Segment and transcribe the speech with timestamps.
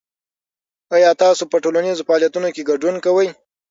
[0.95, 3.27] آیا تاسو په ټولنیزو فعالیتونو کې ګډون کوئ؟